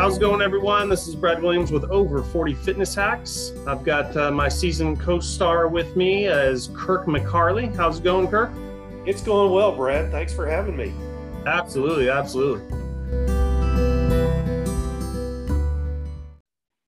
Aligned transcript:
How's 0.00 0.16
it 0.16 0.20
going, 0.20 0.40
everyone? 0.40 0.88
This 0.88 1.06
is 1.06 1.14
Brad 1.14 1.42
Williams 1.42 1.70
with 1.70 1.84
Over 1.90 2.22
40 2.22 2.54
Fitness 2.54 2.94
Hacks. 2.94 3.52
I've 3.66 3.84
got 3.84 4.16
uh, 4.16 4.30
my 4.30 4.48
season 4.48 4.96
co 4.96 5.20
star 5.20 5.68
with 5.68 5.94
me 5.94 6.24
as 6.24 6.70
Kirk 6.74 7.04
McCarley. 7.04 7.76
How's 7.76 7.98
it 7.98 8.04
going, 8.04 8.26
Kirk? 8.26 8.50
It's 9.04 9.20
going 9.20 9.52
well, 9.52 9.76
Brad. 9.76 10.10
Thanks 10.10 10.32
for 10.32 10.46
having 10.46 10.74
me. 10.74 10.94
Absolutely, 11.44 12.08
absolutely. 12.08 12.66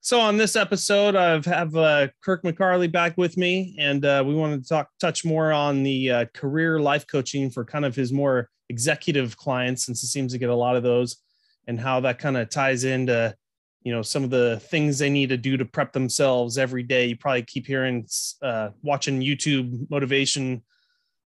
So 0.01 0.19
on 0.19 0.37
this 0.37 0.55
episode, 0.55 1.15
I 1.15 1.39
have 1.47 1.75
uh, 1.75 2.07
Kirk 2.23 2.41
McCarley 2.41 2.91
back 2.91 3.15
with 3.15 3.37
me, 3.37 3.75
and 3.77 4.03
uh, 4.03 4.23
we 4.25 4.33
wanted 4.33 4.63
to 4.63 4.69
talk 4.69 4.89
touch 4.99 5.23
more 5.23 5.53
on 5.53 5.83
the 5.83 6.09
uh, 6.09 6.25
career 6.33 6.79
life 6.79 7.05
coaching 7.05 7.51
for 7.51 7.63
kind 7.63 7.85
of 7.85 7.95
his 7.95 8.11
more 8.11 8.49
executive 8.69 9.37
clients, 9.37 9.85
since 9.85 10.01
he 10.01 10.07
seems 10.07 10.31
to 10.31 10.39
get 10.39 10.49
a 10.49 10.55
lot 10.55 10.75
of 10.75 10.81
those 10.81 11.17
and 11.67 11.79
how 11.79 11.99
that 12.01 12.19
kind 12.19 12.37
of 12.37 12.49
ties 12.49 12.83
into 12.83 13.35
you 13.83 13.91
know 13.91 14.01
some 14.01 14.23
of 14.23 14.29
the 14.29 14.59
things 14.59 14.97
they 14.97 15.09
need 15.09 15.29
to 15.29 15.37
do 15.37 15.57
to 15.57 15.65
prep 15.65 15.91
themselves 15.91 16.57
every 16.57 16.83
day. 16.83 17.07
You 17.07 17.17
probably 17.17 17.43
keep 17.43 17.67
hearing 17.67 18.07
uh, 18.41 18.69
watching 18.81 19.21
youtube 19.21 19.89
motivation 19.89 20.63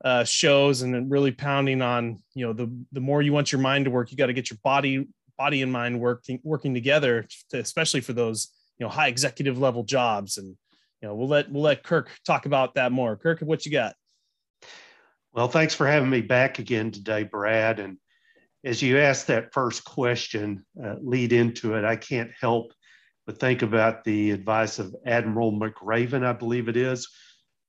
uh, 0.03 0.23
shows 0.23 0.81
and 0.81 1.11
really 1.11 1.31
pounding 1.31 1.81
on 1.81 2.19
you 2.33 2.45
know 2.45 2.53
the 2.53 2.71
the 2.91 3.01
more 3.01 3.21
you 3.21 3.33
want 3.33 3.51
your 3.51 3.61
mind 3.61 3.85
to 3.85 3.91
work 3.91 4.11
you 4.11 4.17
got 4.17 4.27
to 4.27 4.33
get 4.33 4.49
your 4.49 4.57
body 4.63 5.07
body 5.41 5.63
and 5.63 5.71
mind 5.71 5.99
working 5.99 6.39
working 6.43 6.73
together 6.73 7.27
to, 7.49 7.57
especially 7.57 7.99
for 7.99 8.13
those 8.13 8.49
you 8.77 8.85
know 8.85 8.89
high 8.89 9.07
executive 9.07 9.57
level 9.57 9.83
jobs. 9.83 10.37
And 10.37 10.55
you 11.01 11.07
know 11.07 11.15
we'll 11.15 11.27
let 11.27 11.51
we'll 11.51 11.63
let 11.63 11.83
kirk 11.83 12.09
talk 12.25 12.45
about 12.45 12.75
that 12.75 12.91
more. 12.91 13.15
Kirk 13.15 13.39
what 13.39 13.65
you 13.65 13.71
got? 13.71 13.95
Well 15.33 15.47
thanks 15.47 15.73
for 15.73 15.87
having 15.87 16.09
me 16.09 16.21
back 16.21 16.59
again 16.59 16.91
today 16.91 17.23
brad. 17.23 17.79
And 17.79 17.97
as 18.63 18.81
you 18.81 18.99
ask 18.99 19.25
that 19.27 19.53
first 19.53 19.83
question, 19.83 20.65
uh, 20.83 20.95
lead 21.01 21.33
into 21.33 21.75
it, 21.75 21.83
I 21.83 21.95
can't 21.95 22.31
help 22.39 22.73
but 23.25 23.39
think 23.39 23.61
about 23.61 24.03
the 24.03 24.31
advice 24.31 24.79
of 24.79 24.95
Admiral 25.05 25.51
McRaven, 25.51 26.25
I 26.25 26.33
believe 26.33 26.67
it 26.67 26.77
is, 26.77 27.07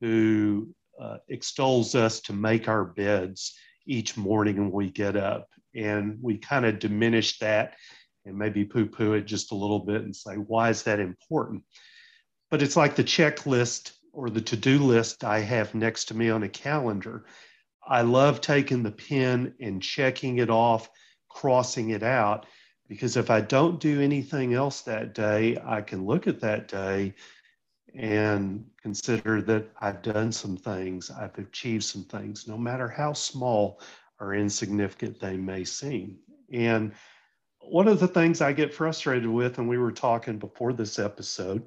who 0.00 0.69
uh, 1.00 1.19
extols 1.28 1.94
us 1.94 2.20
to 2.22 2.33
make 2.33 2.69
our 2.69 2.84
beds 2.84 3.55
each 3.86 4.16
morning 4.16 4.56
when 4.56 4.70
we 4.70 4.91
get 4.91 5.16
up. 5.16 5.48
And 5.75 6.19
we 6.20 6.39
kind 6.39 6.66
of 6.66 6.78
diminish 6.78 7.38
that 7.38 7.75
and 8.25 8.36
maybe 8.36 8.64
poo 8.64 8.86
poo 8.86 9.14
it 9.14 9.22
just 9.22 9.53
a 9.53 9.56
little 9.56 9.81
bit 9.81 10.03
and 10.03 10.14
say, 10.14 10.34
why 10.34 10.70
is 10.70 10.83
that 10.84 11.00
important? 11.00 11.64
But 12.50 12.62
it's 12.62 12.77
like 12.77 12.94
the 12.94 13.05
checklist 13.05 13.92
or 14.12 14.31
the 14.31 14.41
to 14.42 14.56
do 14.56 14.78
list 14.78 15.25
I 15.25 15.41
have 15.41 15.75
next 15.75 16.06
to 16.06 16.14
me 16.14 16.31
on 16.31 16.42
a 16.42 16.48
calendar. 16.48 17.25
I 17.86 18.02
love 18.02 18.41
taking 18.41 18.83
the 18.83 18.92
pen 18.92 19.55
and 19.61 19.83
checking 19.83 20.38
it 20.38 20.50
off, 20.50 20.91
crossing 21.28 21.91
it 21.91 22.02
out, 22.02 22.47
because 22.88 23.16
if 23.16 23.30
I 23.30 23.41
don't 23.41 23.80
do 23.80 24.00
anything 24.00 24.55
else 24.55 24.83
that 24.83 25.14
day, 25.14 25.58
I 25.64 25.80
can 25.80 26.05
look 26.05 26.27
at 26.27 26.41
that 26.41 26.69
day 26.69 27.14
and 27.94 28.64
consider 28.80 29.42
that 29.42 29.70
I've 29.80 30.03
done 30.03 30.33
some 30.33 30.56
things, 30.56 31.10
I've 31.10 31.36
achieved 31.38 31.84
some 31.84 32.05
things, 32.05 32.48
no 32.48 32.56
matter 32.56 32.88
how 32.88 33.12
small 33.12 33.80
or 34.20 34.34
insignificant 34.34 35.20
they 35.20 35.36
may 35.36 35.64
seem. 35.64 36.19
And 36.53 36.92
one 37.60 37.88
of 37.88 38.00
the 38.00 38.08
things 38.08 38.41
I 38.41 38.53
get 38.53 38.75
frustrated 38.75 39.28
with, 39.28 39.58
and 39.58 39.69
we 39.69 39.78
were 39.78 39.92
talking 39.92 40.38
before 40.38 40.72
this 40.72 40.98
episode 40.98 41.62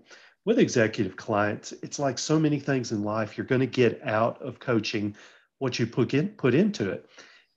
with 0.46 0.60
executive 0.60 1.16
clients, 1.16 1.72
it's 1.84 2.00
like 2.00 2.18
so 2.18 2.40
many 2.40 2.60
things 2.60 2.92
in 2.92 3.04
life 3.04 3.38
you're 3.38 3.48
going 3.48 3.62
to 3.62 3.68
get 3.68 4.02
out 4.04 4.42
of 4.42 4.60
coaching 4.60 5.16
what 5.60 5.80
you 5.80 5.88
put 5.88 6.14
in 6.14 6.30
put 6.30 6.54
into 6.54 6.90
it. 6.90 7.10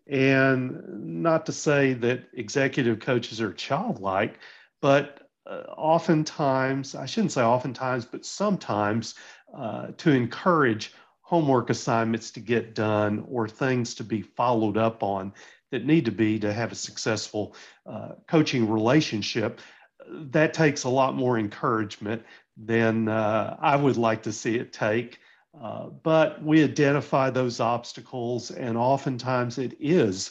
And 0.06 1.22
not 1.22 1.46
to 1.46 1.52
say 1.52 1.92
that 1.94 2.24
executive 2.32 3.00
coaches 3.00 3.40
are 3.40 3.52
childlike, 3.52 4.38
but 4.80 5.28
uh, 5.46 5.64
oftentimes, 5.76 6.94
I 6.94 7.06
shouldn't 7.06 7.32
say 7.32 7.42
oftentimes, 7.42 8.04
but 8.04 8.24
sometimes 8.24 9.14
uh, 9.54 9.88
to 9.98 10.10
encourage 10.10 10.92
homework 11.22 11.68
assignments 11.68 12.30
to 12.32 12.40
get 12.40 12.74
done 12.74 13.26
or 13.28 13.48
things 13.48 13.94
to 13.94 14.04
be 14.04 14.22
followed 14.22 14.78
up 14.78 15.02
on 15.02 15.32
that 15.70 15.84
need 15.84 16.06
to 16.06 16.10
be 16.10 16.38
to 16.38 16.52
have 16.52 16.72
a 16.72 16.74
successful 16.74 17.54
uh, 17.86 18.12
coaching 18.26 18.70
relationship, 18.70 19.60
that 20.08 20.54
takes 20.54 20.84
a 20.84 20.88
lot 20.88 21.14
more 21.14 21.38
encouragement 21.38 22.22
than 22.56 23.08
uh, 23.08 23.56
I 23.60 23.76
would 23.76 23.96
like 23.96 24.22
to 24.22 24.32
see 24.32 24.56
it 24.56 24.72
take. 24.72 25.18
Uh, 25.60 25.86
but 26.02 26.42
we 26.42 26.62
identify 26.62 27.30
those 27.30 27.58
obstacles, 27.60 28.50
and 28.50 28.76
oftentimes 28.76 29.58
it 29.58 29.76
is 29.80 30.30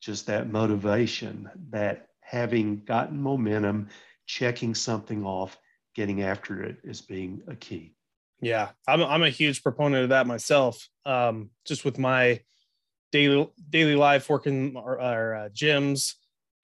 just 0.00 0.26
that 0.26 0.50
motivation 0.50 1.48
that 1.70 2.08
having 2.20 2.82
gotten 2.84 3.20
momentum, 3.20 3.88
checking 4.26 4.74
something 4.74 5.24
off, 5.24 5.58
getting 5.94 6.22
after 6.22 6.62
it 6.62 6.78
is 6.82 7.00
being 7.00 7.40
a 7.46 7.54
key. 7.54 7.94
Yeah, 8.40 8.70
I'm, 8.88 9.02
I'm 9.02 9.22
a 9.22 9.30
huge 9.30 9.62
proponent 9.62 10.04
of 10.04 10.08
that 10.08 10.26
myself. 10.26 10.88
Um, 11.06 11.50
just 11.64 11.84
with 11.84 11.98
my 11.98 12.40
daily 13.12 13.48
daily 13.70 13.94
life 13.94 14.28
working 14.28 14.76
our, 14.76 14.98
our 14.98 15.34
uh, 15.34 15.48
gyms, 15.50 16.14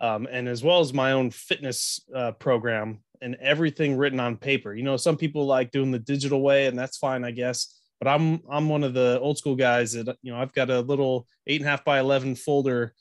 um, 0.00 0.26
and 0.30 0.48
as 0.48 0.64
well 0.64 0.80
as 0.80 0.92
my 0.92 1.12
own 1.12 1.30
fitness 1.30 2.00
uh, 2.14 2.32
program 2.32 2.98
and 3.22 3.36
everything 3.36 3.96
written 3.96 4.18
on 4.18 4.36
paper. 4.36 4.74
You 4.74 4.82
know, 4.82 4.96
some 4.96 5.16
people 5.16 5.46
like 5.46 5.70
doing 5.70 5.92
the 5.92 5.98
digital 5.98 6.40
way, 6.42 6.66
and 6.66 6.76
that's 6.76 6.96
fine, 6.96 7.22
I 7.22 7.30
guess 7.30 7.79
but 8.00 8.08
I'm 8.08 8.40
I'm 8.50 8.68
one 8.68 8.82
of 8.82 8.94
the 8.94 9.20
old 9.20 9.38
school 9.38 9.54
guys 9.54 9.92
that 9.92 10.16
you 10.22 10.32
know 10.32 10.40
I've 10.40 10.54
got 10.54 10.70
a 10.70 10.80
little 10.80 11.28
eight 11.46 11.60
and 11.60 11.68
a 11.68 11.70
half 11.70 11.84
by 11.84 12.00
eleven 12.00 12.34
folder, 12.34 12.94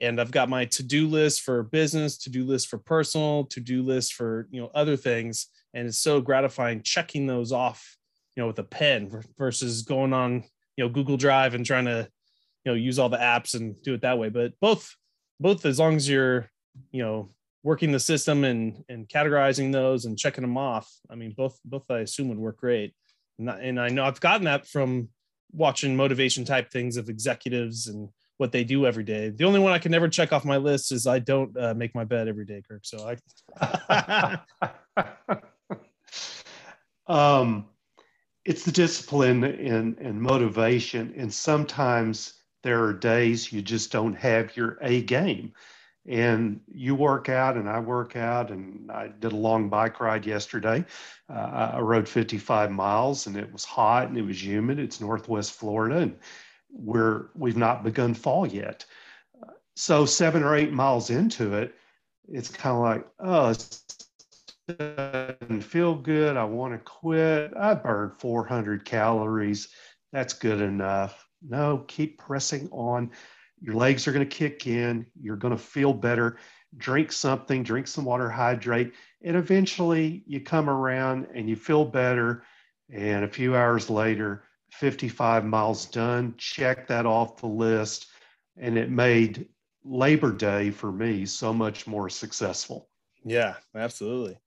and 0.00 0.20
I've 0.20 0.30
got 0.30 0.48
my 0.48 0.64
to 0.66 0.82
do 0.82 1.08
list 1.08 1.42
for 1.42 1.62
business, 1.64 2.16
to 2.18 2.30
do 2.30 2.44
list 2.44 2.68
for 2.68 2.78
personal, 2.78 3.44
to 3.46 3.60
do 3.60 3.82
list 3.82 4.14
for 4.14 4.46
you 4.50 4.62
know 4.62 4.70
other 4.74 4.96
things, 4.96 5.48
and 5.74 5.88
it's 5.88 5.98
so 5.98 6.20
gratifying 6.20 6.82
checking 6.82 7.26
those 7.26 7.50
off, 7.50 7.96
you 8.36 8.42
know, 8.42 8.46
with 8.46 8.58
a 8.60 8.64
pen 8.64 9.22
versus 9.36 9.82
going 9.82 10.12
on 10.12 10.44
you 10.76 10.84
know 10.84 10.88
Google 10.88 11.16
Drive 11.16 11.54
and 11.54 11.66
trying 11.66 11.86
to 11.86 12.08
you 12.64 12.72
know 12.72 12.76
use 12.76 13.00
all 13.00 13.08
the 13.08 13.18
apps 13.18 13.56
and 13.56 13.80
do 13.82 13.94
it 13.94 14.02
that 14.02 14.18
way. 14.18 14.28
But 14.28 14.52
both 14.60 14.94
both 15.40 15.66
as 15.66 15.80
long 15.80 15.96
as 15.96 16.08
you're 16.08 16.48
you 16.92 17.02
know 17.02 17.30
working 17.64 17.90
the 17.90 17.98
system 17.98 18.44
and 18.44 18.84
and 18.88 19.08
categorizing 19.08 19.72
those 19.72 20.04
and 20.04 20.16
checking 20.16 20.42
them 20.42 20.56
off, 20.56 20.88
I 21.10 21.16
mean 21.16 21.34
both 21.36 21.58
both 21.64 21.90
I 21.90 22.00
assume 22.00 22.28
would 22.28 22.38
work 22.38 22.58
great 22.58 22.94
and 23.38 23.80
I 23.80 23.88
know 23.88 24.04
I've 24.04 24.20
gotten 24.20 24.44
that 24.44 24.66
from 24.66 25.08
watching 25.52 25.96
motivation 25.96 26.44
type 26.44 26.70
things 26.70 26.96
of 26.96 27.08
executives 27.08 27.86
and 27.86 28.08
what 28.38 28.52
they 28.52 28.64
do 28.64 28.86
every 28.86 29.04
day. 29.04 29.30
The 29.30 29.44
only 29.44 29.60
one 29.60 29.72
I 29.72 29.78
can 29.78 29.92
never 29.92 30.08
check 30.08 30.32
off 30.32 30.44
my 30.44 30.56
list 30.56 30.90
is 30.92 31.06
I 31.06 31.20
don't 31.20 31.56
uh, 31.56 31.74
make 31.74 31.94
my 31.94 32.04
bed 32.04 32.28
every 32.28 32.44
day, 32.44 32.62
Kirk. 32.68 32.82
So 32.84 33.16
I. 33.60 34.38
um, 37.06 37.66
it's 38.44 38.64
the 38.64 38.72
discipline 38.72 39.44
and, 39.44 39.96
and 39.98 40.20
motivation, 40.20 41.14
and 41.16 41.32
sometimes 41.32 42.34
there 42.62 42.82
are 42.82 42.92
days 42.92 43.52
you 43.52 43.62
just 43.62 43.92
don't 43.92 44.14
have 44.14 44.56
your 44.56 44.78
A 44.82 45.02
game 45.02 45.52
and 46.06 46.60
you 46.70 46.94
work 46.94 47.28
out 47.28 47.56
and 47.56 47.68
I 47.68 47.80
work 47.80 48.16
out 48.16 48.50
and 48.50 48.90
I 48.90 49.08
did 49.08 49.32
a 49.32 49.36
long 49.36 49.68
bike 49.68 50.00
ride 50.00 50.26
yesterday. 50.26 50.84
Uh, 51.30 51.70
I 51.74 51.80
rode 51.80 52.08
55 52.08 52.70
miles 52.70 53.26
and 53.26 53.36
it 53.36 53.50
was 53.52 53.64
hot 53.64 54.08
and 54.08 54.18
it 54.18 54.22
was 54.22 54.42
humid. 54.44 54.78
It's 54.78 55.00
Northwest 55.00 55.52
Florida 55.52 55.98
and 55.98 56.16
we're 56.70 57.26
we've 57.34 57.56
not 57.56 57.84
begun 57.84 58.14
fall 58.14 58.46
yet. 58.46 58.84
So 59.76 60.04
seven 60.04 60.42
or 60.42 60.54
eight 60.54 60.72
miles 60.72 61.10
into 61.10 61.54
it, 61.54 61.74
it's 62.28 62.48
kind 62.48 62.76
of 62.76 62.82
like, 62.82 63.06
oh, 63.20 63.50
it 63.50 64.78
doesn't 64.78 65.62
feel 65.62 65.94
good. 65.94 66.36
I 66.36 66.44
want 66.44 66.74
to 66.74 66.78
quit. 66.78 67.52
I 67.56 67.74
burned 67.74 68.14
400 68.14 68.84
calories. 68.84 69.68
That's 70.12 70.34
good 70.34 70.60
enough. 70.60 71.26
No, 71.46 71.84
keep 71.88 72.18
pressing 72.18 72.68
on 72.70 73.10
your 73.60 73.74
legs 73.74 74.06
are 74.06 74.12
going 74.12 74.28
to 74.28 74.36
kick 74.36 74.66
in. 74.66 75.06
You're 75.20 75.36
going 75.36 75.56
to 75.56 75.62
feel 75.62 75.92
better. 75.92 76.38
Drink 76.76 77.12
something, 77.12 77.62
drink 77.62 77.86
some 77.86 78.04
water, 78.04 78.28
hydrate. 78.28 78.92
And 79.22 79.36
eventually 79.36 80.22
you 80.26 80.40
come 80.40 80.68
around 80.68 81.28
and 81.34 81.48
you 81.48 81.56
feel 81.56 81.84
better. 81.84 82.44
And 82.92 83.24
a 83.24 83.28
few 83.28 83.56
hours 83.56 83.88
later, 83.88 84.44
55 84.72 85.44
miles 85.44 85.86
done, 85.86 86.34
check 86.36 86.88
that 86.88 87.06
off 87.06 87.40
the 87.40 87.46
list. 87.46 88.08
And 88.56 88.76
it 88.76 88.90
made 88.90 89.48
Labor 89.84 90.32
Day 90.32 90.70
for 90.70 90.90
me 90.90 91.26
so 91.26 91.52
much 91.52 91.86
more 91.86 92.08
successful. 92.08 92.88
Yeah, 93.24 93.54
absolutely. 93.74 94.38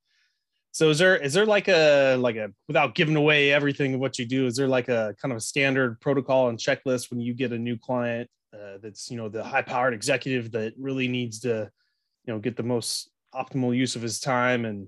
So 0.72 0.92
is 0.92 1.00
there 1.00 1.18
is 1.18 1.34
there 1.34 1.46
like 1.46 1.68
a 1.68 2.16
like 2.18 2.36
a 2.36 2.52
without 2.68 2.94
giving 2.94 3.16
away 3.16 3.52
everything 3.52 3.96
of 3.96 4.00
what 4.00 4.20
you 4.20 4.26
do, 4.26 4.46
is 4.46 4.56
there 4.56 4.68
like 4.68 4.90
a 4.90 5.16
kind 5.20 5.32
of 5.32 5.38
a 5.38 5.42
standard 5.42 6.00
protocol 6.02 6.50
and 6.50 6.60
checklist 6.60 7.10
when 7.10 7.20
you 7.20 7.34
get 7.34 7.52
a 7.52 7.58
new 7.58 7.78
client 7.78 8.30
uh, 8.58 8.78
that's 8.82 9.12
you 9.12 9.18
know 9.18 9.30
the 9.30 9.44
high 9.44 9.62
powered 9.62 9.94
executive 9.94 10.52
that 10.52 10.74
really 10.78 11.08
needs 11.08 11.40
to 11.42 11.70
you 12.26 12.34
know 12.34 12.40
get 12.40 12.56
the 12.56 12.64
most 12.64 13.10
optimal 13.34 13.76
use 13.76 13.96
of 13.96 14.02
his 14.02 14.20
time 14.20 14.66
and 14.66 14.88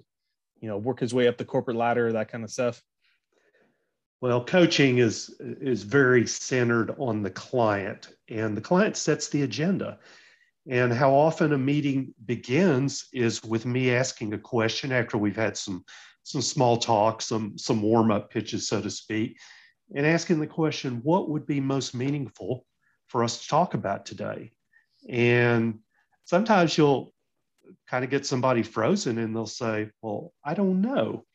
you 0.60 0.68
know 0.68 0.78
work 0.78 1.00
his 1.00 1.14
way 1.14 1.28
up 1.28 1.38
the 1.38 1.46
corporate 1.46 1.78
ladder 1.78 2.12
that 2.12 2.32
kind 2.32 2.44
of 2.44 2.50
stuff? 2.50 2.82
Well 4.22 4.44
coaching 4.44 4.98
is 4.98 5.36
is 5.40 5.84
very 5.84 6.26
centered 6.28 6.96
on 6.98 7.24
the 7.24 7.30
client 7.30 8.10
and 8.30 8.56
the 8.56 8.62
client 8.62 8.98
sets 8.98 9.30
the 9.30 9.44
agenda. 9.44 10.00
And 10.68 10.94
how 10.94 11.14
often 11.14 11.54
a 11.54 11.58
meeting 11.58 12.14
begins 12.26 13.08
is 13.12 13.44
with 13.44 13.66
me 13.66 13.92
asking 13.96 14.34
a 14.34 14.38
question 14.38 14.92
after 14.92 15.18
we've 15.18 15.36
had 15.36 15.58
some, 15.58 15.84
some 16.24 16.42
small 16.42 16.78
talk, 16.78 17.24
some, 17.24 17.58
some 17.58 17.82
warm 17.82 18.12
up 18.12 18.30
pitches, 18.30 18.68
so 18.68 18.80
to 18.80 18.90
speak, 18.90 19.40
and 19.96 20.06
asking 20.06 20.40
the 20.40 20.48
question, 20.48 21.00
what 21.04 21.30
would 21.30 21.48
be 21.48 21.60
most 21.60 21.96
meaningful 21.96 22.66
for 23.10 23.24
us 23.24 23.42
to 23.42 23.48
talk 23.48 23.74
about 23.74 24.06
today? 24.06 24.52
And 25.08 25.80
sometimes 26.26 26.78
you'll 26.78 27.14
kind 27.88 28.04
of 28.04 28.10
get 28.10 28.26
somebody 28.26 28.64
frozen 28.64 29.18
and 29.18 29.36
they'll 29.36 29.46
say, 29.46 29.90
Well, 30.02 30.34
I 30.44 30.54
don't 30.54 30.82
know. 30.82 31.26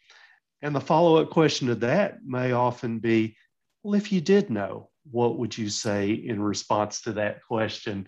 And 0.62 0.74
the 0.74 0.80
follow 0.80 1.16
up 1.16 1.30
question 1.30 1.68
to 1.68 1.74
that 1.76 2.24
may 2.24 2.52
often 2.52 2.98
be, 2.98 3.36
Well, 3.82 3.94
if 3.94 4.12
you 4.12 4.20
did 4.20 4.50
know, 4.50 4.90
what 5.10 5.38
would 5.38 5.56
you 5.56 5.68
say 5.68 6.10
in 6.12 6.40
response 6.40 7.02
to 7.02 7.12
that 7.14 7.44
question? 7.46 8.06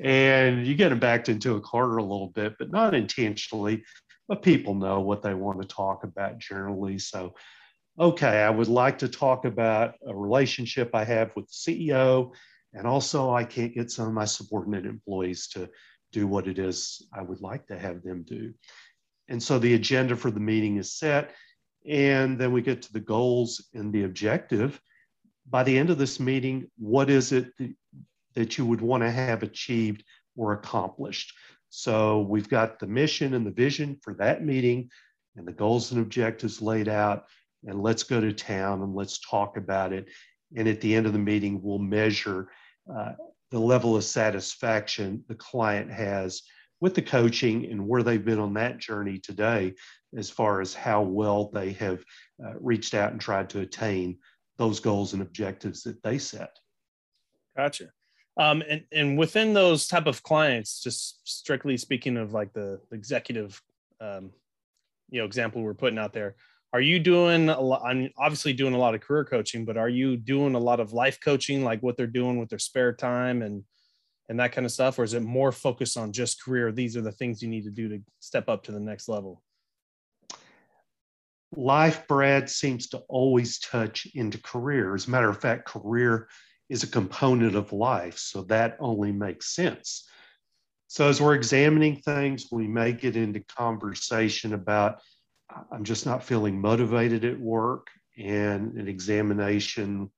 And 0.00 0.66
you 0.66 0.74
get 0.74 0.90
them 0.90 1.00
backed 1.00 1.28
into 1.28 1.56
a 1.56 1.60
corner 1.60 1.96
a 1.96 2.02
little 2.02 2.28
bit, 2.28 2.54
but 2.58 2.70
not 2.70 2.94
intentionally. 2.94 3.84
But 4.28 4.42
people 4.42 4.74
know 4.74 5.00
what 5.00 5.22
they 5.22 5.34
want 5.34 5.60
to 5.62 5.68
talk 5.68 6.04
about 6.04 6.38
generally. 6.38 6.98
So, 6.98 7.34
okay, 7.98 8.42
I 8.42 8.50
would 8.50 8.68
like 8.68 8.98
to 8.98 9.08
talk 9.08 9.44
about 9.44 9.94
a 10.06 10.14
relationship 10.14 10.90
I 10.94 11.04
have 11.04 11.34
with 11.36 11.46
the 11.46 11.54
CEO. 11.54 12.32
And 12.76 12.86
also, 12.86 13.32
I 13.32 13.44
can't 13.44 13.74
get 13.74 13.90
some 13.90 14.06
of 14.06 14.14
my 14.14 14.26
subordinate 14.26 14.86
employees 14.86 15.48
to 15.48 15.68
do 16.12 16.26
what 16.26 16.46
it 16.46 16.58
is 16.58 17.02
I 17.12 17.22
would 17.22 17.40
like 17.40 17.66
to 17.68 17.78
have 17.78 18.02
them 18.02 18.22
do. 18.22 18.52
And 19.28 19.42
so 19.42 19.58
the 19.58 19.74
agenda 19.74 20.14
for 20.14 20.30
the 20.30 20.40
meeting 20.40 20.76
is 20.76 20.92
set. 20.92 21.34
And 21.88 22.38
then 22.38 22.52
we 22.52 22.62
get 22.62 22.82
to 22.82 22.92
the 22.92 23.00
goals 23.00 23.66
and 23.74 23.92
the 23.92 24.04
objective 24.04 24.80
by 25.48 25.62
the 25.62 25.78
end 25.78 25.90
of 25.90 25.98
this 25.98 26.18
meeting, 26.18 26.70
what 26.78 27.08
is 27.10 27.32
it 27.32 27.52
that 28.34 28.58
you 28.58 28.66
would 28.66 28.80
want 28.80 29.02
to 29.02 29.10
have 29.10 29.42
achieved 29.42 30.04
or 30.36 30.52
accomplished? 30.52 31.32
So 31.68 32.20
we've 32.20 32.48
got 32.48 32.78
the 32.78 32.86
mission 32.86 33.34
and 33.34 33.46
the 33.46 33.52
vision 33.52 33.98
for 34.02 34.14
that 34.14 34.44
meeting 34.44 34.90
and 35.36 35.46
the 35.46 35.52
goals 35.52 35.92
and 35.92 36.00
objectives 36.00 36.60
laid 36.60 36.88
out. 36.88 37.26
And 37.64 37.82
let's 37.82 38.02
go 38.02 38.20
to 38.20 38.32
town 38.32 38.82
and 38.82 38.94
let's 38.94 39.18
talk 39.20 39.56
about 39.56 39.92
it. 39.92 40.08
And 40.56 40.68
at 40.68 40.80
the 40.80 40.94
end 40.94 41.06
of 41.06 41.12
the 41.12 41.18
meeting, 41.18 41.60
we'll 41.62 41.78
measure 41.78 42.48
uh, 42.92 43.12
the 43.50 43.58
level 43.58 43.96
of 43.96 44.04
satisfaction 44.04 45.24
the 45.28 45.34
client 45.34 45.90
has 45.90 46.42
with 46.80 46.94
the 46.94 47.02
coaching 47.02 47.66
and 47.66 47.86
where 47.86 48.02
they've 48.02 48.24
been 48.24 48.38
on 48.38 48.54
that 48.54 48.78
journey 48.78 49.18
today 49.18 49.74
as 50.16 50.30
far 50.30 50.60
as 50.60 50.74
how 50.74 51.02
well 51.02 51.50
they 51.52 51.72
have 51.72 52.04
uh, 52.44 52.52
reached 52.60 52.94
out 52.94 53.12
and 53.12 53.20
tried 53.20 53.48
to 53.50 53.60
attain 53.60 54.18
those 54.58 54.80
goals 54.80 55.12
and 55.12 55.22
objectives 55.22 55.82
that 55.82 56.02
they 56.02 56.18
set. 56.18 56.58
Gotcha. 57.56 57.90
Um, 58.38 58.62
and, 58.68 58.84
and 58.92 59.16
within 59.16 59.54
those 59.54 59.88
type 59.88 60.06
of 60.06 60.22
clients, 60.22 60.82
just 60.82 61.20
strictly 61.24 61.76
speaking 61.76 62.18
of 62.18 62.34
like 62.34 62.52
the, 62.52 62.80
executive, 62.92 63.62
um, 64.00 64.30
you 65.10 65.20
know, 65.20 65.24
example 65.24 65.62
we're 65.62 65.74
putting 65.74 65.98
out 65.98 66.12
there, 66.12 66.36
are 66.76 66.80
you 66.80 66.98
doing 66.98 67.48
a 67.48 67.60
lot? 67.60 67.82
I'm 67.84 68.10
obviously 68.18 68.52
doing 68.52 68.74
a 68.74 68.78
lot 68.78 68.94
of 68.94 69.00
career 69.00 69.24
coaching, 69.24 69.64
but 69.64 69.76
are 69.76 69.88
you 69.88 70.16
doing 70.16 70.54
a 70.54 70.58
lot 70.58 70.80
of 70.80 70.92
life 70.92 71.18
coaching, 71.24 71.64
like 71.64 71.82
what 71.82 71.96
they're 71.96 72.06
doing 72.06 72.38
with 72.38 72.48
their 72.48 72.58
spare 72.58 72.92
time 72.92 73.42
and 73.42 73.64
and 74.28 74.40
that 74.40 74.52
kind 74.52 74.64
of 74.64 74.72
stuff, 74.72 74.98
or 74.98 75.04
is 75.04 75.14
it 75.14 75.22
more 75.22 75.52
focused 75.52 75.96
on 75.96 76.12
just 76.12 76.42
career? 76.42 76.72
These 76.72 76.96
are 76.96 77.00
the 77.00 77.12
things 77.12 77.40
you 77.40 77.48
need 77.48 77.64
to 77.64 77.70
do 77.70 77.88
to 77.88 78.02
step 78.18 78.48
up 78.48 78.64
to 78.64 78.72
the 78.72 78.80
next 78.80 79.08
level 79.08 79.42
life, 81.56 82.06
Brad, 82.06 82.50
seems 82.50 82.88
to 82.88 82.98
always 83.08 83.58
touch 83.58 84.06
into 84.14 84.38
career. 84.38 84.94
As 84.94 85.06
a 85.06 85.10
matter 85.10 85.28
of 85.28 85.40
fact, 85.40 85.66
career 85.66 86.28
is 86.68 86.82
a 86.82 86.88
component 86.88 87.54
of 87.54 87.72
life, 87.72 88.18
so 88.18 88.42
that 88.44 88.76
only 88.80 89.12
makes 89.12 89.54
sense. 89.54 90.08
So, 90.88 91.08
as 91.08 91.20
we're 91.20 91.34
examining 91.34 91.96
things, 91.96 92.46
we 92.52 92.68
may 92.68 92.92
get 92.92 93.16
into 93.16 93.40
conversation 93.40 94.54
about 94.54 95.00
I'm 95.70 95.84
just 95.84 96.06
not 96.06 96.24
feeling 96.24 96.60
motivated 96.60 97.24
at 97.24 97.38
work, 97.38 97.88
and 98.18 98.74
an 98.74 98.88
examination, 98.88 100.10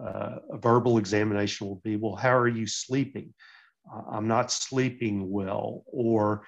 uh, 0.00 0.36
a 0.52 0.58
verbal 0.58 0.98
examination 0.98 1.66
will 1.66 1.80
be, 1.84 1.96
well, 1.96 2.16
how 2.16 2.36
are 2.36 2.48
you 2.48 2.66
sleeping? 2.66 3.32
Uh, 3.92 4.02
I'm 4.10 4.28
not 4.28 4.50
sleeping 4.50 5.30
well, 5.30 5.84
or 5.86 6.46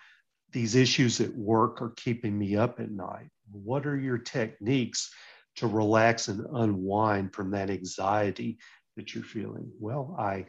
these 0.53 0.75
issues 0.75 1.21
at 1.21 1.35
work 1.35 1.81
are 1.83 1.93
keeping 1.97 2.39
me 2.39 2.57
up 2.57 2.81
at 2.81 2.91
night. 2.91 3.29
What 3.51 3.87
are 3.87 3.99
your 3.99 4.19
techniques 4.19 5.11
to 5.57 5.67
relax 5.67 6.29
and 6.29 6.45
unwind 6.53 7.35
from 7.35 7.51
that 7.53 7.71
anxiety 7.71 8.59
that 8.97 9.15
you're 9.15 9.25
feeling? 9.25 9.71
Well, 9.79 10.17
I 10.19 10.47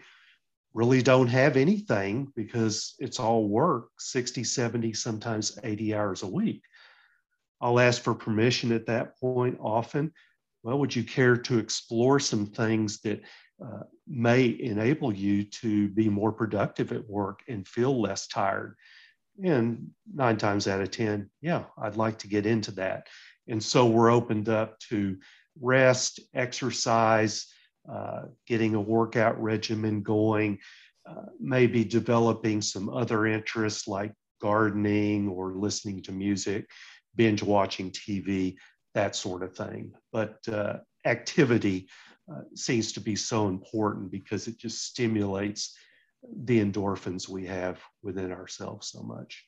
really 0.74 1.02
don't 1.02 1.28
have 1.28 1.58
anything 1.58 2.32
because 2.36 2.96
it's 3.00 3.20
all 3.20 3.48
work 3.48 3.90
60, 4.00 4.44
70, 4.44 4.94
sometimes 4.94 5.58
80 5.64 5.96
hours 5.96 6.24
a 6.24 6.28
week. 6.28 6.62
I'll 7.62 7.80
ask 7.80 8.02
for 8.02 8.14
permission 8.14 8.72
at 8.72 8.86
that 8.88 9.20
point 9.20 9.58
often. 9.62 10.12
Well, 10.64 10.80
would 10.80 10.96
you 10.96 11.04
care 11.04 11.38
to 11.38 11.60
explore 11.60 12.20
some 12.20 12.46
things 12.46 13.00
that 13.02 13.22
uh, 13.64 13.84
may 14.08 14.58
enable 14.60 15.14
you 15.14 15.44
to 15.44 15.90
be 15.90 16.10
more 16.10 16.32
productive 16.32 16.92
at 16.92 17.08
work 17.08 17.40
and 17.48 17.68
feel 17.68 18.00
less 18.00 18.28
tired? 18.28 18.76
And 19.44 19.92
nine 20.14 20.38
times 20.38 20.68
out 20.68 20.82
of 20.82 20.92
10, 20.92 21.30
yeah, 21.42 21.66
I'd 21.82 21.96
like 21.96 22.18
to 22.20 22.28
get 22.28 22.46
into 22.46 22.72
that. 22.72 23.08
And 23.48 23.64
so 23.64 23.86
we're 23.86 24.12
opened 24.12 24.50
up 24.50 24.80
to 24.90 25.18
rest, 25.62 26.20
exercise, 26.34 27.48
uh, 27.92 28.24
getting 28.48 28.76
a 28.76 28.82
workout 28.82 29.42
regimen 29.42 30.02
going, 30.02 30.60
uh, 31.10 31.28
maybe 31.40 31.86
developing 31.86 32.62
some 32.62 32.90
other 32.90 33.26
interests 33.26 33.88
like 33.88 34.12
gardening 34.42 35.28
or 35.30 35.54
listening 35.54 36.02
to 36.04 36.12
music, 36.12 36.68
binge 37.18 37.44
watching 37.44 37.92
TV, 37.92 38.56
that 38.94 39.16
sort 39.16 39.44
of 39.44 39.56
thing. 39.56 39.94
But 40.14 40.38
uh, 40.48 40.78
activity 41.06 41.90
uh, 42.32 42.42
seems 42.56 42.94
to 42.94 43.02
be 43.02 43.16
so 43.16 43.48
important 43.48 44.12
because 44.12 44.48
it 44.48 44.58
just 44.58 44.84
stimulates 44.86 45.76
the 46.44 46.64
endorphins 46.64 47.28
we 47.28 47.46
have 47.46 47.80
within 48.02 48.32
ourselves 48.32 48.90
so 48.90 49.02
much. 49.02 49.46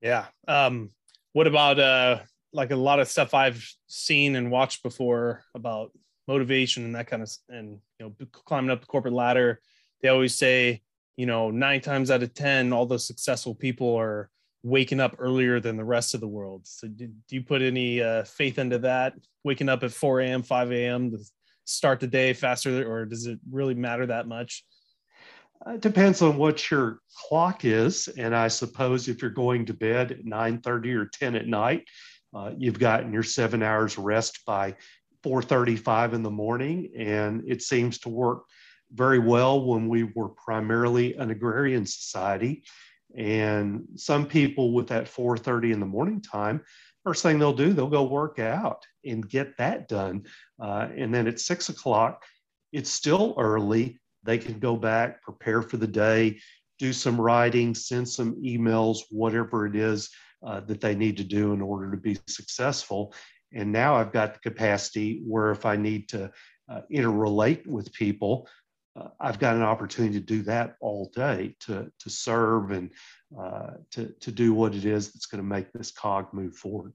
Yeah. 0.00 0.26
Um, 0.46 0.90
what 1.32 1.46
about 1.46 1.78
uh, 1.78 2.20
like 2.52 2.70
a 2.70 2.76
lot 2.76 3.00
of 3.00 3.08
stuff 3.08 3.34
I've 3.34 3.66
seen 3.86 4.36
and 4.36 4.50
watched 4.50 4.82
before 4.82 5.44
about 5.54 5.92
motivation 6.26 6.84
and 6.84 6.94
that 6.94 7.06
kind 7.06 7.22
of 7.22 7.30
and 7.48 7.78
you 7.98 8.06
know 8.06 8.26
climbing 8.32 8.70
up 8.70 8.80
the 8.80 8.86
corporate 8.86 9.14
ladder? 9.14 9.60
They 10.02 10.08
always 10.08 10.36
say, 10.36 10.82
you 11.16 11.26
know, 11.26 11.50
nine 11.50 11.80
times 11.80 12.10
out 12.10 12.22
of 12.22 12.34
ten, 12.34 12.72
all 12.72 12.86
the 12.86 12.98
successful 12.98 13.54
people 13.54 13.94
are 13.96 14.30
waking 14.68 15.00
up 15.00 15.16
earlier 15.18 15.60
than 15.60 15.76
the 15.76 15.84
rest 15.84 16.14
of 16.14 16.20
the 16.20 16.28
world. 16.28 16.66
So, 16.66 16.88
do, 16.88 17.06
do 17.06 17.34
you 17.34 17.42
put 17.42 17.62
any 17.62 18.02
uh, 18.02 18.24
faith 18.24 18.58
into 18.58 18.78
that? 18.80 19.14
Waking 19.44 19.68
up 19.68 19.82
at 19.82 19.92
4 19.92 20.20
a.m., 20.20 20.42
5 20.42 20.72
a.m. 20.72 21.10
to 21.10 21.18
start 21.64 22.00
the 22.00 22.06
day 22.06 22.32
faster, 22.32 22.90
or 22.90 23.04
does 23.04 23.26
it 23.26 23.38
really 23.50 23.74
matter 23.74 24.06
that 24.06 24.26
much? 24.26 24.64
Uh, 25.66 25.72
it 25.72 25.80
depends 25.80 26.22
on 26.22 26.36
what 26.36 26.70
your 26.70 27.00
clock 27.14 27.64
is, 27.64 28.08
and 28.08 28.34
I 28.34 28.48
suppose 28.48 29.08
if 29.08 29.20
you're 29.20 29.30
going 29.30 29.66
to 29.66 29.74
bed 29.74 30.12
at 30.12 30.24
9:30 30.24 30.94
or 30.94 31.06
10 31.06 31.36
at 31.36 31.46
night, 31.46 31.84
uh, 32.34 32.52
you've 32.56 32.78
gotten 32.78 33.12
your 33.12 33.22
seven 33.22 33.62
hours 33.62 33.98
rest 33.98 34.44
by 34.46 34.76
4:35 35.22 36.14
in 36.14 36.22
the 36.22 36.30
morning, 36.30 36.90
and 36.96 37.42
it 37.46 37.62
seems 37.62 37.98
to 38.00 38.08
work 38.08 38.44
very 38.92 39.18
well 39.18 39.64
when 39.64 39.88
we 39.88 40.04
were 40.04 40.28
primarily 40.30 41.14
an 41.14 41.30
agrarian 41.30 41.84
society. 41.84 42.62
And 43.16 43.86
some 43.96 44.26
people 44.26 44.72
with 44.72 44.88
that 44.88 45.06
4:30 45.06 45.72
in 45.72 45.80
the 45.80 45.86
morning 45.86 46.20
time, 46.20 46.62
first 47.04 47.22
thing 47.22 47.38
they'll 47.38 47.52
do, 47.52 47.72
they'll 47.72 47.88
go 47.88 48.04
work 48.04 48.38
out 48.38 48.84
and 49.04 49.28
get 49.28 49.56
that 49.56 49.88
done. 49.88 50.26
Uh, 50.60 50.88
and 50.96 51.14
then 51.14 51.26
at 51.26 51.40
six 51.40 51.68
o'clock, 51.68 52.24
it's 52.72 52.90
still 52.90 53.34
early 53.38 53.98
they 54.24 54.38
can 54.38 54.58
go 54.58 54.76
back, 54.76 55.22
prepare 55.22 55.62
for 55.62 55.78
the 55.78 55.86
day, 55.86 56.38
do 56.78 56.92
some 56.92 57.20
writing, 57.20 57.74
send 57.74 58.08
some 58.08 58.34
emails, 58.42 59.00
whatever 59.10 59.66
it 59.66 59.74
is 59.74 60.10
uh, 60.46 60.60
that 60.60 60.80
they 60.80 60.94
need 60.94 61.16
to 61.16 61.24
do 61.24 61.52
in 61.52 61.62
order 61.62 61.90
to 61.90 61.96
be 61.96 62.18
successful. 62.28 63.14
And 63.54 63.72
now 63.72 63.94
I've 63.94 64.12
got 64.12 64.34
the 64.34 64.40
capacity 64.40 65.22
where 65.26 65.50
if 65.50 65.64
I 65.64 65.76
need 65.76 66.08
to 66.10 66.30
uh, 66.70 66.82
interrelate 66.92 67.66
with 67.66 67.92
people, 67.92 68.48
uh, 68.98 69.08
I've 69.20 69.38
got 69.38 69.56
an 69.56 69.62
opportunity 69.62 70.18
to 70.18 70.24
do 70.24 70.42
that 70.42 70.76
all 70.80 71.10
day 71.14 71.54
to, 71.60 71.90
to 71.98 72.10
serve 72.10 72.70
and 72.70 72.90
uh, 73.38 73.72
to, 73.92 74.12
to 74.20 74.32
do 74.32 74.54
what 74.54 74.74
it 74.74 74.84
is 74.84 75.12
that's 75.12 75.26
going 75.26 75.42
to 75.42 75.48
make 75.48 75.72
this 75.72 75.90
cog 75.90 76.32
move 76.32 76.56
forward. 76.56 76.92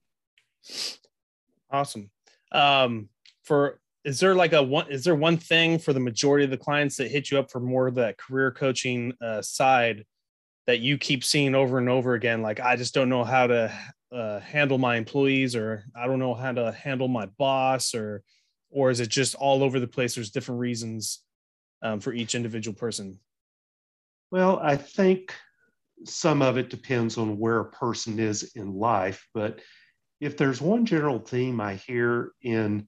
Awesome. 1.72 2.10
Um, 2.52 3.10
for 3.44 3.80
is 4.04 4.20
there 4.20 4.36
like 4.36 4.54
a 4.54 4.62
one 4.62 4.92
is 4.92 5.04
there 5.04 5.16
one 5.16 5.38
thing 5.38 5.80
for 5.80 5.94
the 5.94 6.00
majority 6.00 6.46
of 6.46 6.52
the 6.52 6.58
clients 6.58 6.98
that 6.98 7.10
hit 7.10 7.32
you 7.32 7.40
up 7.40 7.50
for 7.50 7.60
more 7.60 7.88
of 7.88 7.96
that 7.96 8.18
career 8.18 8.52
coaching 8.52 9.14
uh, 9.22 9.42
side 9.42 10.06
that 10.68 10.80
you 10.80 10.98
keep 10.98 11.24
seeing 11.24 11.56
over 11.56 11.78
and 11.78 11.90
over 11.90 12.14
again 12.14 12.42
like 12.42 12.60
i 12.60 12.76
just 12.76 12.94
don't 12.94 13.10
know 13.10 13.24
how 13.24 13.48
to 13.48 13.72
uh, 14.12 14.40
handle 14.40 14.78
my 14.78 14.96
employees 14.96 15.56
or 15.56 15.86
i 15.96 16.06
don't 16.06 16.20
know 16.20 16.34
how 16.34 16.52
to 16.52 16.72
handle 16.72 17.08
my 17.08 17.26
boss 17.38 17.96
or 17.96 18.24
or 18.70 18.90
is 18.90 19.00
it 19.00 19.10
just 19.10 19.36
all 19.36 19.64
over 19.64 19.80
the 19.80 19.88
place 19.88 20.16
there's 20.16 20.32
different 20.32 20.60
reasons 20.60 21.20
um, 21.84 22.00
for 22.00 22.14
each 22.14 22.34
individual 22.34 22.76
person 22.76 23.20
well 24.32 24.60
i 24.64 24.76
think 24.76 25.34
some 26.06 26.42
of 26.42 26.58
it 26.58 26.70
depends 26.70 27.18
on 27.18 27.38
where 27.38 27.60
a 27.60 27.72
person 27.72 28.20
is 28.20 28.52
in 28.56 28.74
life. 28.74 29.28
But 29.34 29.62
if 30.20 30.38
there's 30.38 30.62
one 30.62 30.86
general 30.86 31.20
theme 31.20 31.60
I 31.62 31.76
hear 31.76 32.32
in 32.42 32.88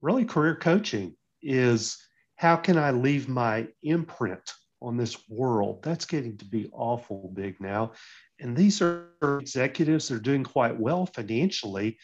really 0.00 0.24
career 0.24 0.56
coaching 0.56 1.16
is 1.42 1.98
how 2.36 2.56
can 2.56 2.78
I 2.78 2.90
leave 2.90 3.28
my 3.28 3.68
imprint 3.82 4.52
on 4.80 4.96
this 4.96 5.28
world? 5.28 5.82
That's 5.82 6.04
getting 6.04 6.36
to 6.38 6.44
be 6.44 6.70
awful 6.72 7.32
big 7.34 7.60
now. 7.60 7.92
And 8.40 8.56
these 8.56 8.80
are 8.80 9.08
executives 9.40 10.08
that 10.08 10.16
are 10.16 10.20
doing 10.20 10.44
quite 10.44 10.78
well 10.78 11.06
financially, 11.06 11.98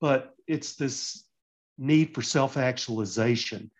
but 0.00 0.34
it's 0.48 0.74
this 0.74 1.24
need 1.78 2.14
for 2.14 2.22
self 2.22 2.56
actualization. 2.56 3.70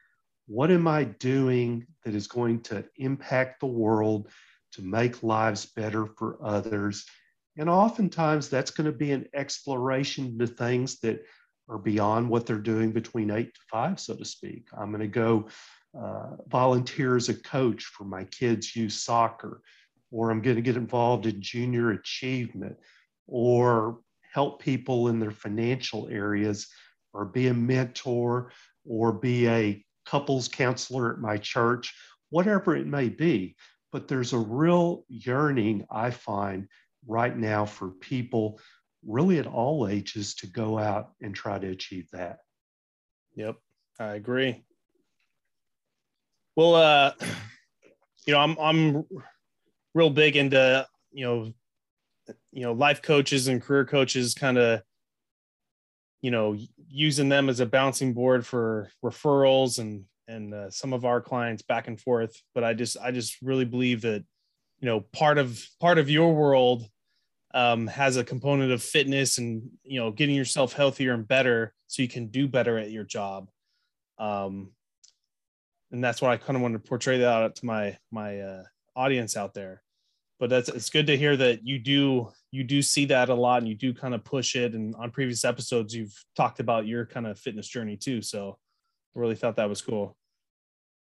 What 0.46 0.70
am 0.70 0.86
I 0.88 1.04
doing 1.04 1.86
that 2.04 2.14
is 2.14 2.26
going 2.26 2.60
to 2.62 2.84
impact 2.96 3.60
the 3.60 3.66
world 3.66 4.28
to 4.72 4.82
make 4.82 5.22
lives 5.22 5.66
better 5.66 6.06
for 6.06 6.38
others? 6.44 7.06
And 7.56 7.68
oftentimes 7.68 8.48
that's 8.48 8.70
going 8.70 8.86
to 8.86 8.96
be 8.96 9.12
an 9.12 9.26
exploration 9.34 10.38
to 10.38 10.46
things 10.46 10.98
that 11.00 11.24
are 11.68 11.78
beyond 11.78 12.28
what 12.28 12.46
they're 12.46 12.58
doing 12.58 12.92
between 12.92 13.30
eight 13.30 13.54
to 13.54 13.60
five, 13.70 14.00
so 14.00 14.16
to 14.16 14.24
speak. 14.24 14.66
I'm 14.76 14.90
going 14.90 15.00
to 15.00 15.08
go 15.08 15.48
uh, 15.98 16.36
volunteer 16.48 17.16
as 17.16 17.28
a 17.28 17.34
coach 17.34 17.84
for 17.84 18.04
my 18.04 18.24
kids' 18.24 18.74
youth 18.74 18.92
soccer, 18.92 19.62
or 20.10 20.30
I'm 20.30 20.42
going 20.42 20.56
to 20.56 20.62
get 20.62 20.76
involved 20.76 21.26
in 21.26 21.40
junior 21.40 21.92
achievement, 21.92 22.76
or 23.26 24.00
help 24.32 24.60
people 24.60 25.08
in 25.08 25.20
their 25.20 25.30
financial 25.30 26.08
areas, 26.08 26.68
or 27.12 27.26
be 27.26 27.48
a 27.48 27.54
mentor, 27.54 28.50
or 28.84 29.12
be 29.12 29.48
a 29.48 29.84
couples 30.04 30.48
counselor 30.48 31.12
at 31.12 31.20
my 31.20 31.36
church, 31.36 31.94
whatever 32.30 32.76
it 32.76 32.86
may 32.86 33.08
be. 33.08 33.56
But 33.90 34.08
there's 34.08 34.32
a 34.32 34.38
real 34.38 35.04
yearning, 35.08 35.86
I 35.90 36.10
find, 36.10 36.68
right 37.06 37.36
now 37.36 37.66
for 37.66 37.90
people 37.90 38.58
really 39.06 39.38
at 39.38 39.46
all 39.46 39.88
ages 39.88 40.34
to 40.36 40.46
go 40.46 40.78
out 40.78 41.12
and 41.20 41.34
try 41.34 41.58
to 41.58 41.68
achieve 41.68 42.08
that. 42.12 42.38
Yep, 43.34 43.56
I 43.98 44.14
agree. 44.14 44.64
Well, 46.56 46.74
uh, 46.74 47.12
you 48.26 48.34
know, 48.34 48.40
I'm 48.40 48.56
I'm 48.58 49.04
real 49.94 50.10
big 50.10 50.36
into 50.36 50.86
you 51.12 51.24
know, 51.24 51.52
you 52.52 52.62
know, 52.62 52.72
life 52.72 53.02
coaches 53.02 53.48
and 53.48 53.60
career 53.60 53.84
coaches, 53.84 54.34
kind 54.34 54.58
of, 54.58 54.82
you 56.22 56.30
know, 56.30 56.56
using 56.88 57.28
them 57.28 57.48
as 57.48 57.60
a 57.60 57.66
bouncing 57.66 58.14
board 58.14 58.46
for 58.46 58.90
referrals 59.04 59.78
and 59.78 60.04
and 60.28 60.54
uh, 60.54 60.70
some 60.70 60.92
of 60.92 61.04
our 61.04 61.20
clients 61.20 61.62
back 61.62 61.88
and 61.88 62.00
forth. 62.00 62.40
But 62.54 62.64
I 62.64 62.72
just 62.72 62.96
I 63.02 63.10
just 63.10 63.42
really 63.42 63.66
believe 63.66 64.02
that, 64.02 64.24
you 64.80 64.86
know, 64.86 65.00
part 65.00 65.36
of 65.36 65.62
part 65.80 65.98
of 65.98 66.08
your 66.08 66.32
world 66.34 66.88
um, 67.54 67.86
has 67.86 68.16
a 68.16 68.24
component 68.24 68.72
of 68.72 68.82
fitness 68.82 69.38
and 69.38 69.62
you 69.84 70.00
know 70.00 70.10
getting 70.10 70.34
yourself 70.34 70.72
healthier 70.72 71.12
and 71.12 71.26
better 71.28 71.74
so 71.86 72.02
you 72.02 72.08
can 72.08 72.28
do 72.28 72.48
better 72.48 72.78
at 72.78 72.90
your 72.90 73.04
job 73.04 73.48
um, 74.18 74.70
and 75.90 76.02
that's 76.02 76.22
what 76.22 76.30
i 76.30 76.36
kind 76.36 76.56
of 76.56 76.62
want 76.62 76.74
to 76.74 76.78
portray 76.78 77.18
that 77.18 77.28
out 77.28 77.56
to 77.56 77.66
my 77.66 77.96
my 78.10 78.40
uh, 78.40 78.62
audience 78.96 79.36
out 79.36 79.54
there 79.54 79.82
but 80.42 80.50
that's 80.50 80.68
it's 80.68 80.90
good 80.90 81.06
to 81.06 81.16
hear 81.16 81.36
that 81.36 81.64
you 81.64 81.78
do 81.78 82.28
you 82.50 82.64
do 82.64 82.82
see 82.82 83.04
that 83.04 83.28
a 83.28 83.34
lot 83.34 83.62
and 83.62 83.68
you 83.68 83.76
do 83.76 83.94
kind 83.94 84.12
of 84.12 84.24
push 84.24 84.56
it 84.56 84.74
and 84.74 84.92
on 84.96 85.08
previous 85.08 85.44
episodes 85.44 85.94
you've 85.94 86.12
talked 86.34 86.58
about 86.58 86.84
your 86.84 87.06
kind 87.06 87.28
of 87.28 87.38
fitness 87.38 87.68
journey 87.68 87.96
too 87.96 88.20
so 88.20 88.58
i 89.14 89.20
really 89.20 89.36
thought 89.36 89.54
that 89.54 89.68
was 89.68 89.80
cool 89.80 90.16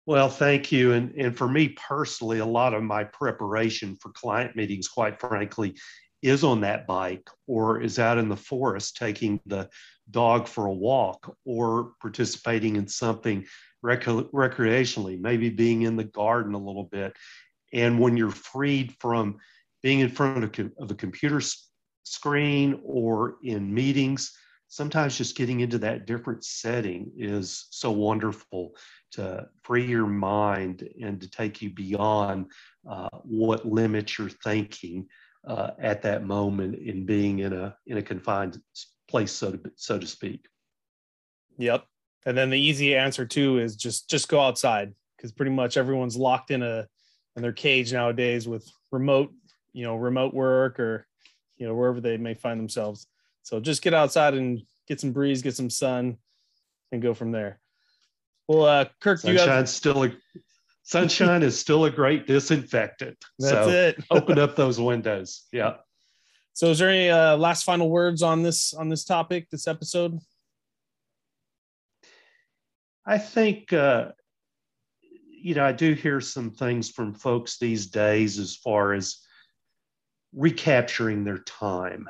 well, 0.07 0.29
thank 0.29 0.71
you. 0.71 0.93
And, 0.93 1.13
and 1.15 1.37
for 1.37 1.49
me 1.49 1.67
personally, 1.67 2.39
a 2.39 2.45
lot 2.45 2.73
of 2.73 2.81
my 2.81 3.03
preparation 3.03 3.97
for 3.97 4.09
client 4.13 4.55
meetings, 4.55 4.87
quite 4.87 5.19
frankly, 5.19 5.75
is 6.21 6.45
on 6.45 6.61
that 6.61 6.87
bike 6.87 7.29
or 7.45 7.81
is 7.81 7.99
out 7.99 8.17
in 8.17 8.29
the 8.29 8.37
forest 8.37 8.95
taking 8.95 9.37
the 9.47 9.67
dog 10.09 10.47
for 10.47 10.67
a 10.67 10.73
walk 10.73 11.35
or 11.43 11.91
participating 11.99 12.77
in 12.77 12.87
something 12.87 13.45
rec- 13.81 14.05
recreationally, 14.05 15.19
maybe 15.19 15.49
being 15.49 15.81
in 15.81 15.97
the 15.97 16.05
garden 16.05 16.53
a 16.53 16.57
little 16.57 16.85
bit. 16.85 17.13
And 17.77 17.99
when 17.99 18.17
you're 18.17 18.31
freed 18.31 18.95
from 18.99 19.37
being 19.83 19.99
in 19.99 20.09
front 20.09 20.43
of 20.43 20.89
a, 20.89 20.95
computer 20.95 21.39
screen 22.03 22.81
or 22.83 23.35
in 23.43 23.71
meetings, 23.71 24.35
sometimes 24.67 25.15
just 25.15 25.37
getting 25.37 25.59
into 25.59 25.77
that 25.77 26.07
different 26.07 26.43
setting 26.43 27.11
is 27.15 27.67
so 27.69 27.91
wonderful 27.91 28.71
to 29.11 29.47
free 29.63 29.85
your 29.85 30.07
mind 30.07 30.89
and 31.01 31.21
to 31.21 31.29
take 31.29 31.61
you 31.61 31.69
beyond 31.69 32.47
uh, 32.89 33.09
what 33.23 33.65
limits 33.65 34.17
your 34.17 34.29
thinking 34.43 35.05
uh, 35.47 35.69
at 35.79 36.01
that 36.01 36.25
moment 36.25 36.75
in 36.75 37.05
being 37.05 37.39
in 37.39 37.53
a 37.53 37.77
in 37.85 37.97
a 37.97 38.01
confined 38.01 38.59
place, 39.07 39.31
so 39.31 39.51
to 39.51 39.59
so 39.75 39.99
to 39.99 40.07
speak. 40.07 40.47
Yep. 41.59 41.85
And 42.25 42.35
then 42.35 42.49
the 42.49 42.59
easy 42.59 42.95
answer 42.95 43.25
too 43.25 43.59
is 43.59 43.75
just 43.75 44.09
just 44.09 44.27
go 44.29 44.41
outside 44.41 44.95
because 45.15 45.31
pretty 45.31 45.51
much 45.51 45.77
everyone's 45.77 46.17
locked 46.17 46.49
in 46.51 46.63
a 46.63 46.87
in 47.37 47.43
their 47.43 47.53
cage 47.53 47.93
nowadays 47.93 48.47
with 48.47 48.69
remote, 48.91 49.31
you 49.71 49.83
know, 49.83 49.95
remote 49.95 50.33
work 50.33 50.79
or 50.79 51.07
you 51.55 51.65
know 51.65 51.73
wherever 51.73 52.01
they 52.01 52.17
may 52.17 52.33
find 52.33 52.59
themselves. 52.59 53.07
So 53.43 53.61
just 53.61 53.81
get 53.81 53.93
outside 53.93 54.33
and 54.33 54.63
get 54.87 54.99
some 54.99 55.13
breeze, 55.13 55.41
get 55.41 55.55
some 55.55 55.69
sun, 55.69 56.17
and 56.91 57.01
go 57.01 57.13
from 57.13 57.31
there. 57.31 57.59
Well, 58.47 58.65
uh, 58.65 58.85
Kirk, 58.99 59.19
Sunshine's 59.19 59.45
you 59.45 59.49
have... 59.49 59.69
still 59.69 60.03
a 60.03 60.11
sunshine 60.83 61.43
is 61.43 61.59
still 61.59 61.85
a 61.85 61.91
great 61.91 62.27
disinfectant. 62.27 63.17
That's 63.39 63.51
so 63.51 63.69
it. 63.69 64.03
open 64.11 64.39
up 64.39 64.55
those 64.55 64.79
windows. 64.79 65.45
Yeah. 65.53 65.75
So, 66.53 66.71
is 66.71 66.79
there 66.79 66.89
any 66.89 67.09
uh, 67.09 67.37
last 67.37 67.63
final 67.63 67.89
words 67.89 68.23
on 68.23 68.41
this 68.41 68.73
on 68.73 68.89
this 68.89 69.05
topic, 69.05 69.47
this 69.51 69.67
episode? 69.67 70.19
I 73.05 73.19
think 73.19 73.71
uh, 73.71 74.09
you 75.37 75.55
know 75.55 75.65
I 75.65 75.71
do 75.71 75.93
hear 75.93 76.19
some 76.21 76.51
things 76.51 76.89
from 76.89 77.13
folks 77.13 77.57
these 77.59 77.87
days 77.87 78.39
as 78.39 78.55
far 78.55 78.93
as 78.93 79.19
recapturing 80.33 81.23
their 81.23 81.39
time, 81.39 82.09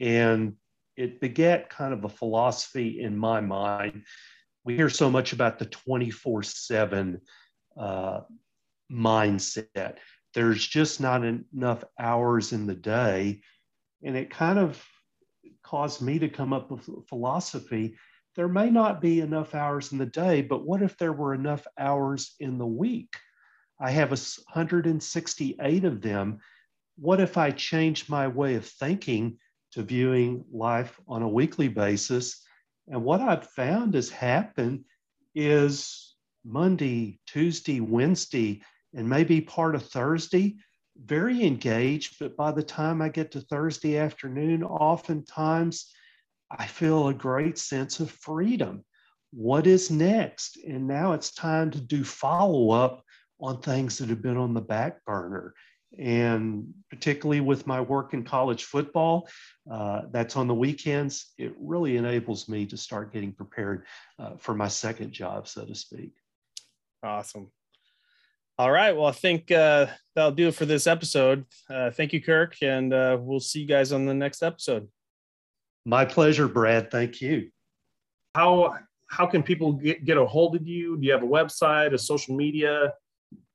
and 0.00 0.54
it 0.96 1.20
begat 1.20 1.70
kind 1.70 1.92
of 1.92 2.04
a 2.04 2.08
philosophy 2.08 3.00
in 3.00 3.16
my 3.16 3.40
mind. 3.40 4.04
We 4.64 4.76
hear 4.76 4.90
so 4.90 5.10
much 5.10 5.32
about 5.32 5.58
the 5.58 5.66
twenty 5.66 6.10
four 6.10 6.42
seven 6.42 7.20
uh, 7.78 8.20
mindset. 8.90 9.96
There's 10.34 10.66
just 10.66 11.00
not 11.00 11.24
enough 11.24 11.84
hours 11.98 12.52
in 12.52 12.66
the 12.66 12.74
day. 12.74 13.40
And 14.02 14.16
it 14.16 14.30
kind 14.30 14.58
of 14.58 14.82
caused 15.62 16.02
me 16.02 16.18
to 16.18 16.28
come 16.28 16.52
up 16.52 16.70
with 16.70 16.88
philosophy. 17.08 17.96
There 18.36 18.48
may 18.48 18.68
not 18.68 19.00
be 19.00 19.20
enough 19.20 19.54
hours 19.54 19.92
in 19.92 19.98
the 19.98 20.06
day, 20.06 20.42
but 20.42 20.66
what 20.66 20.82
if 20.82 20.96
there 20.98 21.12
were 21.12 21.34
enough 21.34 21.66
hours 21.78 22.34
in 22.40 22.58
the 22.58 22.66
week? 22.66 23.16
I 23.78 23.90
have 23.90 24.10
168 24.10 25.84
of 25.84 26.00
them. 26.00 26.38
What 26.96 27.20
if 27.20 27.36
I 27.36 27.50
change 27.50 28.08
my 28.08 28.26
way 28.28 28.54
of 28.56 28.66
thinking 28.66 29.38
to 29.72 29.82
viewing 29.82 30.44
life 30.52 31.00
on 31.06 31.22
a 31.22 31.28
weekly 31.28 31.68
basis? 31.68 32.44
And 32.88 33.04
what 33.04 33.20
I've 33.20 33.48
found 33.50 33.94
has 33.94 34.10
happened 34.10 34.84
is 35.34 36.14
Monday, 36.44 37.20
Tuesday, 37.26 37.80
Wednesday, 37.80 38.62
and 38.94 39.08
maybe 39.08 39.40
part 39.40 39.74
of 39.74 39.88
Thursday, 39.88 40.56
very 40.96 41.44
engaged. 41.44 42.18
But 42.18 42.36
by 42.36 42.52
the 42.52 42.62
time 42.62 43.00
I 43.00 43.08
get 43.08 43.32
to 43.32 43.40
Thursday 43.40 43.96
afternoon, 43.96 44.62
oftentimes 44.62 45.92
I 46.50 46.66
feel 46.66 47.08
a 47.08 47.14
great 47.14 47.58
sense 47.58 48.00
of 48.00 48.10
freedom. 48.10 48.84
What 49.32 49.66
is 49.66 49.90
next? 49.90 50.58
And 50.58 50.86
now 50.86 51.12
it's 51.12 51.34
time 51.34 51.70
to 51.72 51.80
do 51.80 52.04
follow 52.04 52.70
up 52.70 53.02
on 53.40 53.60
things 53.60 53.98
that 53.98 54.08
have 54.08 54.22
been 54.22 54.36
on 54.36 54.54
the 54.54 54.60
back 54.60 55.04
burner. 55.04 55.54
And 55.98 56.74
particularly 56.90 57.40
with 57.40 57.66
my 57.66 57.80
work 57.80 58.14
in 58.14 58.24
college 58.24 58.64
football, 58.64 59.28
uh, 59.70 60.02
that's 60.10 60.36
on 60.36 60.48
the 60.48 60.54
weekends, 60.54 61.32
it 61.38 61.54
really 61.58 61.96
enables 61.96 62.48
me 62.48 62.66
to 62.66 62.76
start 62.76 63.12
getting 63.12 63.32
prepared 63.32 63.86
uh, 64.18 64.36
for 64.36 64.54
my 64.54 64.68
second 64.68 65.12
job, 65.12 65.46
so 65.46 65.64
to 65.64 65.74
speak. 65.74 66.12
Awesome. 67.02 67.50
All 68.56 68.70
right. 68.70 68.96
Well, 68.96 69.06
I 69.06 69.12
think 69.12 69.50
uh, 69.50 69.86
that'll 70.14 70.32
do 70.32 70.48
it 70.48 70.54
for 70.54 70.64
this 70.64 70.86
episode. 70.86 71.44
Uh, 71.68 71.90
thank 71.90 72.12
you, 72.12 72.22
Kirk, 72.22 72.56
and 72.62 72.92
uh, 72.92 73.18
we'll 73.20 73.40
see 73.40 73.60
you 73.60 73.66
guys 73.66 73.90
on 73.92 74.06
the 74.06 74.14
next 74.14 74.42
episode. 74.42 74.88
My 75.84 76.04
pleasure, 76.04 76.48
Brad. 76.48 76.90
Thank 76.90 77.20
you. 77.20 77.50
How 78.34 78.78
how 79.08 79.26
can 79.26 79.42
people 79.42 79.74
get, 79.74 80.04
get 80.04 80.16
a 80.16 80.26
hold 80.26 80.56
of 80.56 80.66
you? 80.66 80.96
Do 80.96 81.06
you 81.06 81.12
have 81.12 81.22
a 81.22 81.26
website, 81.26 81.94
a 81.94 81.98
social 81.98 82.34
media? 82.34 82.94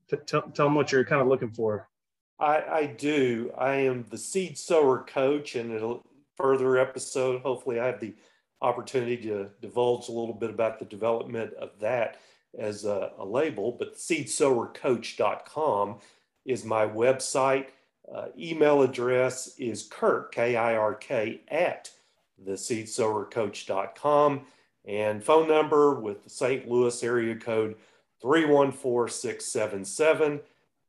T- 0.09 0.17
tell, 0.25 0.43
tell 0.43 0.67
them 0.67 0.75
what 0.75 0.91
you're 0.91 1.03
kind 1.03 1.21
of 1.21 1.27
looking 1.27 1.51
for. 1.51 1.89
I, 2.39 2.61
I 2.61 2.85
do. 2.85 3.51
I 3.57 3.73
am 3.73 4.05
the 4.09 4.17
seed 4.17 4.57
sower 4.57 5.03
coach, 5.03 5.55
and 5.55 5.71
in 5.71 5.83
a 5.83 5.95
further 6.37 6.77
episode, 6.77 7.41
hopefully, 7.41 7.79
I 7.79 7.87
have 7.87 7.99
the 7.99 8.13
opportunity 8.61 9.17
to 9.17 9.49
divulge 9.61 10.07
a 10.07 10.11
little 10.11 10.33
bit 10.33 10.49
about 10.49 10.79
the 10.79 10.85
development 10.85 11.53
of 11.55 11.71
that 11.79 12.17
as 12.57 12.85
a, 12.85 13.11
a 13.17 13.25
label, 13.25 13.75
but 13.77 13.95
seedsowercoach.com 13.95 15.99
is 16.45 16.65
my 16.65 16.85
website. 16.85 17.67
Uh, 18.11 18.27
email 18.37 18.81
address 18.81 19.55
is 19.57 19.83
Kirk, 19.83 20.33
K 20.33 20.55
I 20.55 20.75
R 20.75 20.95
K, 20.95 21.41
at 21.49 21.91
theseedsowercoach.com. 22.47 24.41
And 24.85 25.23
phone 25.23 25.47
number 25.47 25.99
with 25.99 26.23
the 26.23 26.29
St. 26.29 26.67
Louis 26.67 27.03
area 27.03 27.35
code 27.35 27.75
314 28.21 29.13
677 29.13 30.39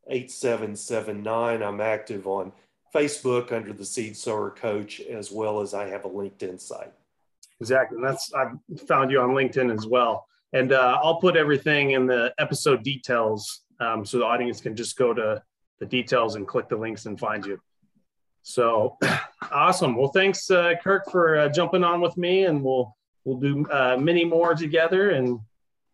8779. 0.09 1.63
I'm 1.63 1.81
active 1.81 2.27
on 2.27 2.53
Facebook 2.95 3.53
under 3.53 3.73
the 3.73 3.85
Seed 3.85 4.17
Sower 4.17 4.51
Coach, 4.51 5.01
as 5.01 5.31
well 5.31 5.61
as 5.61 5.75
I 5.75 5.87
have 5.89 6.05
a 6.05 6.09
LinkedIn 6.09 6.61
site. 6.61 6.93
Exactly. 7.61 7.97
And 7.97 8.07
that's, 8.07 8.33
I've 8.33 8.59
found 8.89 9.11
you 9.11 9.21
on 9.21 9.31
LinkedIn 9.31 9.73
as 9.73 9.87
well. 9.87 10.27
And 10.53 10.73
uh, 10.73 10.99
I'll 11.03 11.21
put 11.21 11.37
everything 11.37 11.93
in 11.93 12.07
the 12.07 12.35
episode 12.39 12.83
details 12.83 13.61
um, 13.79 14.05
so 14.05 14.19
the 14.19 14.25
audience 14.25 14.61
can 14.61 14.75
just 14.75 14.97
go 14.97 15.15
to 15.15 15.43
the 15.79 15.87
details 15.87 16.35
and 16.35 16.47
click 16.47 16.69
the 16.69 16.77
links 16.77 17.07
and 17.07 17.19
find 17.19 17.45
you. 17.47 17.61
So 18.43 18.97
awesome. 19.53 19.97
Well, 19.97 20.09
thanks, 20.09 20.51
uh, 20.51 20.75
Kirk, 20.83 21.11
for 21.11 21.37
uh, 21.37 21.49
jumping 21.49 21.85
on 21.85 22.01
with 22.01 22.17
me, 22.17 22.45
and 22.45 22.63
we'll 22.63 22.97
we'll 23.25 23.39
do 23.39 23.67
uh, 23.71 23.97
many 23.99 24.25
more 24.25 24.55
together. 24.55 25.11
And 25.11 25.41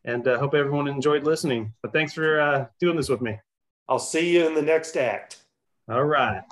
and 0.04 0.26
uh, 0.26 0.38
hope 0.38 0.54
everyone 0.54 0.88
enjoyed 0.88 1.24
listening. 1.24 1.74
But 1.82 1.92
thanks 1.92 2.12
for 2.12 2.40
uh, 2.40 2.66
doing 2.80 2.96
this 2.96 3.08
with 3.08 3.20
me. 3.20 3.38
I'll 3.88 3.98
see 3.98 4.34
you 4.34 4.46
in 4.46 4.54
the 4.54 4.62
next 4.62 4.96
act. 4.96 5.38
All 5.88 6.04
right. 6.04 6.42